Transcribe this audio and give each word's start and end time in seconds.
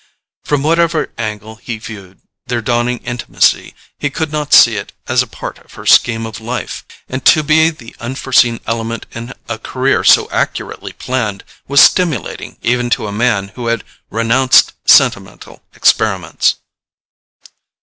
From 0.43 0.63
whatever 0.63 1.11
angle 1.19 1.57
he 1.57 1.77
viewed 1.77 2.21
their 2.47 2.59
dawning 2.63 2.97
intimacy, 3.05 3.75
he 3.99 4.09
could 4.09 4.31
not 4.31 4.51
see 4.51 4.75
it 4.75 4.93
as 5.07 5.23
part 5.25 5.59
of 5.59 5.73
her 5.75 5.85
scheme 5.85 6.25
of 6.25 6.39
life; 6.41 6.83
and 7.07 7.23
to 7.25 7.43
be 7.43 7.69
the 7.69 7.95
unforeseen 7.99 8.61
element 8.65 9.05
in 9.11 9.33
a 9.47 9.59
career 9.59 10.03
so 10.03 10.27
accurately 10.31 10.91
planned 10.91 11.43
was 11.67 11.81
stimulating 11.81 12.57
even 12.63 12.89
to 12.89 13.05
a 13.05 13.11
man 13.11 13.49
who 13.49 13.67
had 13.67 13.83
renounced 14.09 14.73
sentimental 14.87 15.61
experiments. 15.75 16.55